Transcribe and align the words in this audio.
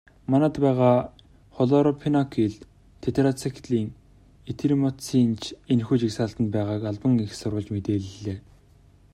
Манайд 0.31 0.55
байгаа 0.65 0.97
хлорамфеникол, 1.55 2.53
тетрациклин, 3.03 3.87
эритромицин 4.51 5.29
ч 5.41 5.43
энэхүү 5.73 5.97
жагсаалтад 6.03 6.47
байгааг 6.55 6.81
албаны 6.91 7.19
эх 7.25 7.33
сурвалж 7.41 7.69
мэдээллээ. 7.71 8.37